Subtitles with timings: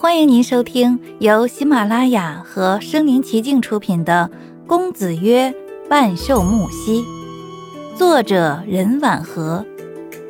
[0.00, 4.30] 欢迎您收听由喜马拉雅和声临其境出品的
[4.68, 5.52] 《公子曰
[5.90, 7.02] 万寿木兮》，
[7.96, 9.66] 作者任婉和，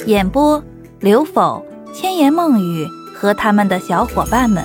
[0.07, 0.65] 演播
[1.01, 1.63] 刘否、
[1.93, 4.65] 千言梦语和他们的小伙伴们。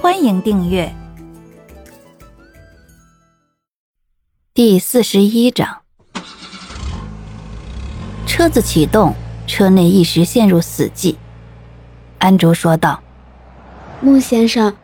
[0.00, 0.90] 欢迎订阅。
[4.54, 5.82] 第四十一章，
[8.26, 9.14] 车子启动，
[9.46, 11.16] 车内一时陷入死寂。
[12.16, 13.02] 安卓说道。
[14.00, 14.74] 穆先生，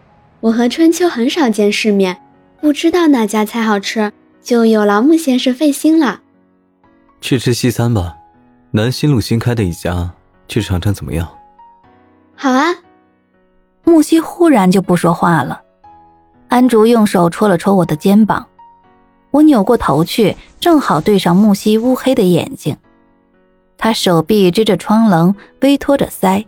[0.41, 2.17] 我和春秋很少见世面，
[2.61, 6.21] 不知道哪家菜好吃，就有劳穆先生费心了。
[7.21, 8.17] 去吃西餐吧，
[8.71, 10.11] 南新路新开的一家，
[10.49, 11.29] 去尝尝怎么样？
[12.35, 12.75] 好啊。
[13.85, 15.61] 木西忽然就不说话了。
[16.49, 18.47] 安竹用手戳了戳我的肩膀，
[19.31, 22.77] 我扭过头去，正好对上木西乌黑的眼睛。
[23.77, 26.47] 他手臂支着窗棱，微托着腮。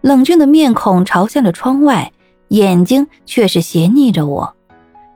[0.00, 2.12] 冷峻的面孔朝向了窗外，
[2.48, 4.54] 眼睛却是斜睨着我，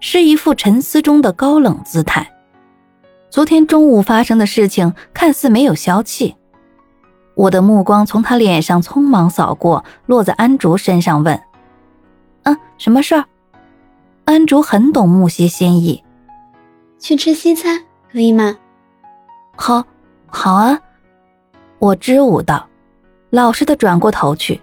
[0.01, 2.29] 是一副沉思中的高冷姿态。
[3.31, 6.35] 昨天中午发生的事情看似没有消气，
[7.35, 11.41] 我的目光从他脸上匆忙扫过，落在安竹身上，问
[12.43, 13.25] ：“啊，什么事儿？”
[14.27, 16.03] 安竹很懂木西心意，
[16.99, 18.59] 去吃西餐可以吗？
[19.57, 19.85] 好，
[20.27, 20.79] 好啊，
[21.79, 22.69] 我支吾道，
[23.31, 24.61] 老实的转过头去。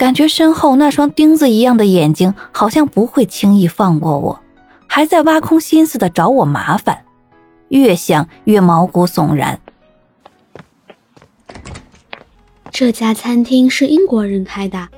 [0.00, 4.40] 感觉身后那双钉子一样的眼睛好像不会轻易放过我，
[4.86, 7.04] 还在挖空心思的找我麻烦，
[7.68, 9.60] 越想越毛骨悚然。
[12.70, 14.88] 这家餐厅是英国人开的，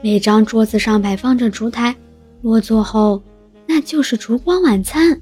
[0.00, 1.96] 每张桌子上摆放着烛台，
[2.42, 3.20] 落座后
[3.66, 5.20] 那就是烛光晚餐。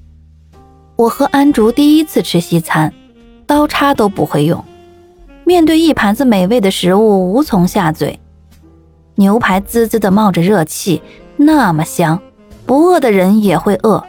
[0.97, 2.92] 我和安竹第一次吃西餐，
[3.47, 4.62] 刀叉都不会用，
[5.47, 8.20] 面对一盘子美味的食物无从下嘴。
[9.17, 11.03] 牛排滋滋的冒着热气，
[11.37, 12.20] 那么香，
[12.67, 14.05] 不饿的人也会饿。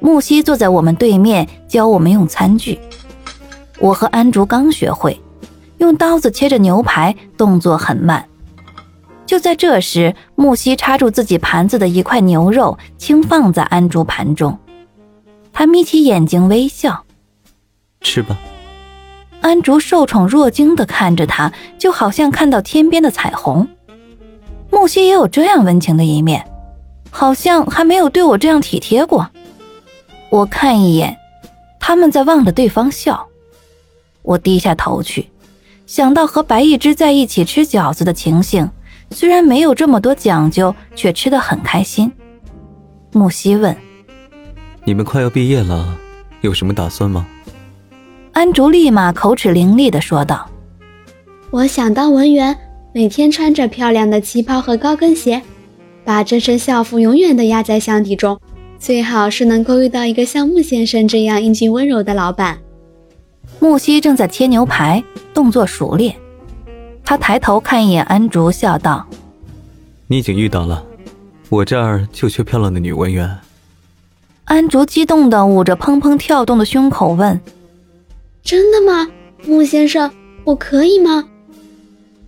[0.00, 2.78] 木西坐在我们对面，教我们用餐具。
[3.78, 5.20] 我和安竹刚学会，
[5.78, 8.24] 用刀子切着牛排，动作很慢。
[9.26, 14.58] 就在这时，木西插住自己盘子的一块牛肉，轻放在安竹盘中。
[15.52, 17.04] 他眯起眼睛微笑
[18.00, 18.38] ：“吃吧。”
[19.42, 23.68] 安竹受宠若惊地看着他，就好像看到天边的彩虹。
[24.70, 26.44] 木西也有这样温情的一面，
[27.10, 29.28] 好像还没有对我这样体贴过。
[30.30, 31.16] 我看一眼，
[31.80, 33.26] 他们在望着对方笑。
[34.22, 35.30] 我低下头去，
[35.86, 38.70] 想到和白一之在一起吃饺子的情形，
[39.10, 42.12] 虽然没有这么多讲究，却吃得很开心。
[43.12, 43.74] 木西问
[44.84, 45.96] ：“你们快要毕业了，
[46.42, 47.26] 有什么打算吗？”
[48.32, 50.46] 安竹立马口齿伶俐地说道
[51.50, 52.56] ：“我想当文员。”
[52.98, 55.40] 每天穿着漂亮的旗袍和高跟鞋，
[56.04, 58.36] 把这身校服永远的压在箱底中。
[58.76, 62.58] 最好是能够遇到一个像穆先生这样英俊温柔的老板。
[63.60, 65.00] 木西正在切牛排，
[65.32, 66.16] 动作熟练。
[67.04, 69.06] 他抬头看一眼安竹，笑道
[70.08, 70.84] ：“你已经遇到了，
[71.50, 73.32] 我这儿就缺漂亮的女文员。”
[74.46, 77.40] 安竹激动地捂着砰砰跳动的胸口问
[78.42, 79.08] ：“真的吗，
[79.46, 80.10] 穆先生？
[80.42, 81.28] 我可以吗？”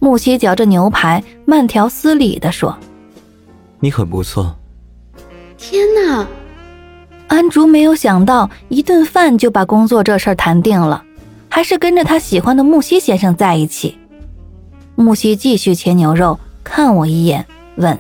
[0.01, 2.77] 木西嚼着牛排，慢条斯理的说
[3.81, 4.57] ：“你很不错。”
[5.59, 6.27] 天哪！
[7.29, 11.05] 安竹没有想到，一顿饭就把工作这事儿谈定了，
[11.51, 13.99] 还是跟着他喜欢的木西先生在一起。
[14.97, 17.47] 木西继续切牛肉，看我一眼，
[17.77, 17.97] 问：“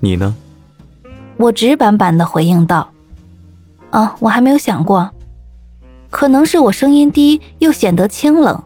[0.00, 0.34] 你呢？”
[1.38, 2.90] 我直板板的回应道
[3.90, 5.10] ：“啊，我还没有想过。
[6.10, 8.60] 可能是我声音低，又显得清冷。”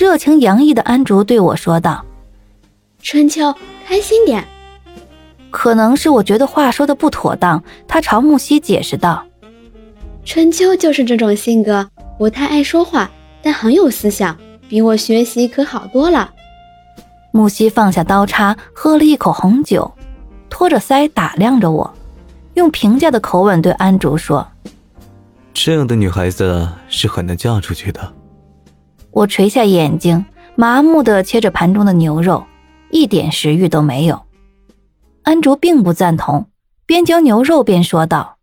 [0.00, 2.02] 热情洋溢的安竹对我说道
[3.04, 3.54] ：“春秋，
[3.86, 4.42] 开心点。”
[5.52, 9.22] 可能是我觉得话说的不妥当，他朝木西解释道
[10.24, 13.10] ：“春秋就是这种性格，不太爱说话，
[13.42, 14.34] 但很有思想，
[14.70, 16.32] 比我学习可好多了。”
[17.30, 19.92] 木西放下刀叉，喝了一口红酒，
[20.48, 21.92] 托着腮打量着我，
[22.54, 24.48] 用评价的口吻对安竹说
[25.52, 28.10] ：“这样的女孩子是很难嫁出去的。”
[29.12, 30.24] 我垂下眼睛，
[30.54, 32.44] 麻木地切着盘中的牛肉，
[32.90, 34.22] 一点食欲都没有。
[35.22, 36.48] 安竹并不赞同，
[36.86, 38.38] 边嚼牛肉边说道：“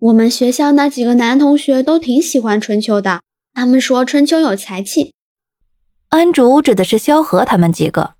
[0.00, 3.20] 我们学校那几个男同学都挺喜欢春秋的，
[3.52, 5.12] 他们说春秋有才气。”
[6.08, 8.14] 安竹指的是萧何他们几个。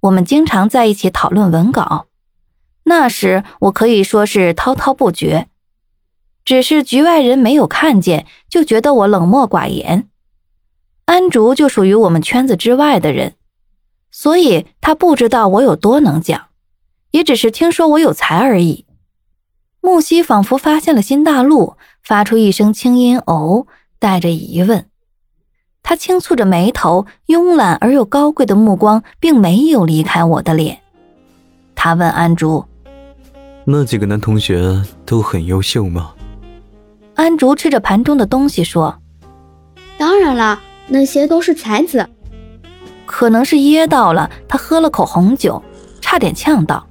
[0.00, 2.06] 我们经常在一起讨论文稿，
[2.84, 5.48] 那时我可以说是滔滔不绝，
[6.44, 10.08] 只是局外人没有看见，就觉得我冷漠寡言。
[11.06, 13.34] 安竹就属于我们圈子之外的人，
[14.10, 16.48] 所以他不知道我有多能讲，
[17.12, 18.84] 也只是听说我有才而已。
[19.80, 23.68] 木西仿佛发现了新大陆，发出一声轻音“哦”，
[24.00, 24.86] 带着疑问。
[25.80, 30.80] 他轻蹙着眉头，慵懒而又高贵的目光并没有离开我的脸。
[31.76, 32.64] 他问安竹
[33.64, 36.12] ：“那几个男同学都很优秀吗？”
[37.14, 39.00] 安竹吃着盘中的东西说
[39.96, 42.06] ：“当然了，那些都是才子。”
[43.06, 45.62] 可能是噎到了，他喝了口红酒，
[46.00, 46.84] 差点呛到。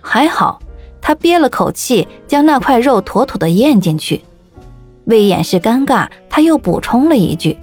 [0.00, 0.60] 还好，
[1.00, 4.22] 他憋了口气，将那块肉妥妥的咽进去。
[5.04, 7.56] 为掩饰尴尬，他又补充了一句。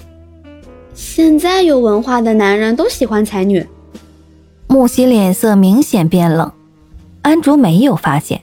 [0.94, 3.68] 现在有文化的男人都喜欢才女。
[4.68, 6.52] 木西脸色明显变冷，
[7.22, 8.42] 安竹没有发现，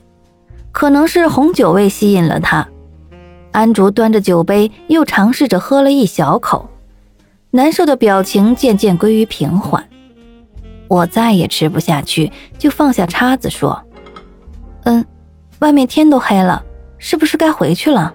[0.71, 2.67] 可能是红酒味吸引了他。
[3.51, 6.69] 安竹端着酒杯，又尝试着喝了一小口，
[7.51, 9.87] 难受的表情渐渐归于平缓。
[10.87, 13.81] 我再也吃不下去，就放下叉子说
[14.83, 15.05] ：“嗯，
[15.59, 16.63] 外面天都黑了，
[16.97, 18.13] 是不是该回去了？”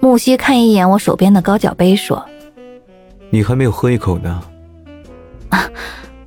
[0.00, 2.24] 木西看一眼我手边的高脚杯，说。
[3.30, 4.42] 你还没有喝一口呢，
[5.50, 5.68] 啊，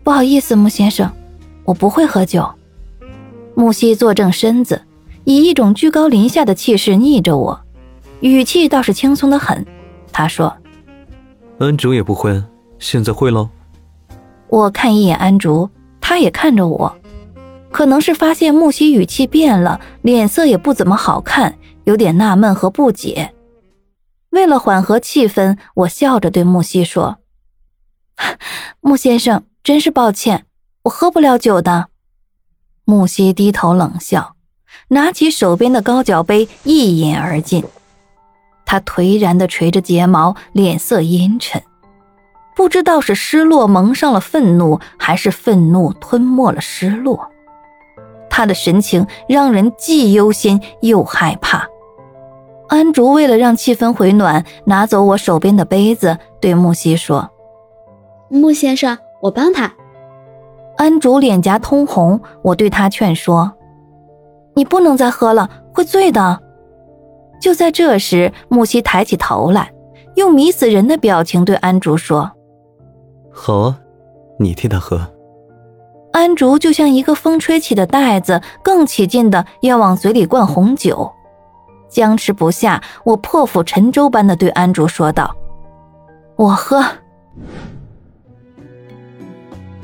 [0.03, 1.11] 不好意思，穆先生，
[1.63, 2.47] 我不会喝酒。
[3.55, 4.83] 木西坐正身子，
[5.23, 7.59] 以一种居高临下的气势逆着我，
[8.19, 9.65] 语气倒是轻松的很。
[10.11, 10.55] 他说
[11.61, 12.43] ：“安竹也不会，
[12.79, 13.47] 现在会喽。”
[14.49, 15.69] 我看一眼安竹，
[16.01, 16.97] 他也看着我，
[17.71, 23.35] 可能是发现木西语气变了，脸色也不怎么好看，有点纳闷和不解。
[24.31, 27.19] 为了缓和气氛，我笑着对木西说
[28.81, 30.47] ：“木先生，真是抱歉，
[30.83, 31.89] 我喝不了酒的。”
[32.85, 34.35] 木西低头冷笑，
[34.87, 37.63] 拿起手边的高脚杯一饮而尽。
[38.71, 41.61] 他颓然地垂着睫毛，脸色阴沉，
[42.55, 47.29] 不知道是失落蒙上了愤怒，还是愤怒吞没了失落。
[48.29, 51.67] 他的神情让人既忧心又害怕。
[52.69, 57.29] 安竹为了让气氛回暖，拿走我手边的杯子，对木西说
[58.31, 59.69] ：“木先生，我帮他。”
[60.79, 63.51] 安竹脸颊通红，我对他劝说
[64.55, 66.41] ：“你不能再喝了，会醉的。”
[67.41, 69.73] 就在这时，木西抬起头来，
[70.15, 72.31] 用迷死人的表情对安竹说
[73.33, 73.79] ：“好啊，
[74.39, 75.05] 你替他喝。”
[76.13, 81.11] 安竹就像一个风吹起的袋子，更起劲的要往嘴里灌红酒。
[81.89, 85.35] 僵持不下，我破釜沉舟般的对安竹说道
[86.37, 86.83] ：“我喝。”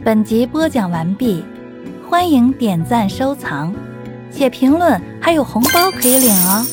[0.06, 1.44] 本集播讲完毕，
[2.09, 3.74] 欢迎点赞收藏，
[4.31, 6.65] 且评论，还有红包可以领哦。